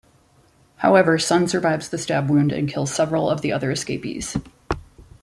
However 0.77 1.19
Sun 1.19 1.47
survives 1.49 1.87
the 1.89 1.99
stab 1.99 2.27
wound 2.27 2.51
and 2.51 2.67
kills 2.67 2.91
several 2.91 3.29
of 3.29 3.41
the 3.41 3.51
other 3.51 3.69
escapees. 3.69 4.35